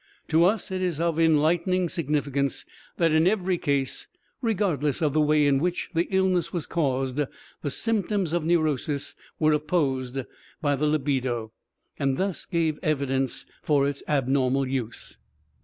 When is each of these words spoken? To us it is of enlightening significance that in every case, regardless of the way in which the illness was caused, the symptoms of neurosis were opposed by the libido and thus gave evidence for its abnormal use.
To 0.29 0.43
us 0.45 0.71
it 0.71 0.81
is 0.81 0.99
of 0.99 1.19
enlightening 1.19 1.87
significance 1.87 2.65
that 2.97 3.11
in 3.11 3.27
every 3.27 3.59
case, 3.59 4.07
regardless 4.41 4.99
of 4.99 5.13
the 5.13 5.21
way 5.21 5.45
in 5.45 5.59
which 5.59 5.91
the 5.93 6.07
illness 6.09 6.51
was 6.51 6.65
caused, 6.65 7.17
the 7.61 7.69
symptoms 7.69 8.33
of 8.33 8.43
neurosis 8.43 9.13
were 9.37 9.53
opposed 9.53 10.17
by 10.59 10.75
the 10.75 10.87
libido 10.87 11.51
and 11.99 12.17
thus 12.17 12.45
gave 12.45 12.79
evidence 12.81 13.45
for 13.61 13.87
its 13.87 14.01
abnormal 14.07 14.67
use. 14.67 15.17